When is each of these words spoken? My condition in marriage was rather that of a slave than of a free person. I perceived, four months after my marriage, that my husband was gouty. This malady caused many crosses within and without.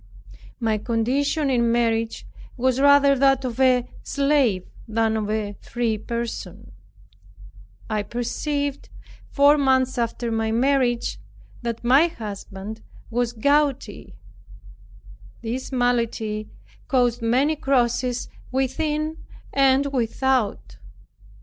My 0.59 0.79
condition 0.79 1.51
in 1.51 1.71
marriage 1.71 2.25
was 2.57 2.79
rather 2.81 3.15
that 3.19 3.45
of 3.45 3.59
a 3.59 3.87
slave 4.01 4.65
than 4.87 5.15
of 5.15 5.29
a 5.29 5.53
free 5.61 5.99
person. 5.99 6.71
I 7.87 8.01
perceived, 8.01 8.89
four 9.29 9.59
months 9.59 9.99
after 9.99 10.31
my 10.31 10.51
marriage, 10.51 11.19
that 11.61 11.83
my 11.83 12.07
husband 12.07 12.81
was 13.11 13.31
gouty. 13.31 14.15
This 15.43 15.71
malady 15.71 16.49
caused 16.87 17.21
many 17.21 17.55
crosses 17.55 18.27
within 18.51 19.17
and 19.53 19.85
without. 19.93 20.77